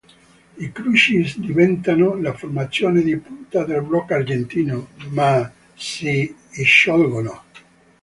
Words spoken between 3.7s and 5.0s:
rock argentino,